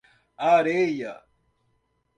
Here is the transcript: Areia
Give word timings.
Areia 0.51 1.13